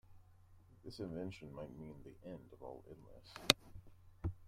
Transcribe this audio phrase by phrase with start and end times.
[0.83, 4.31] This invention might mean the end of all illness.